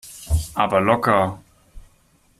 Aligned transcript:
Aber 0.55 0.79
locker! 0.81 1.37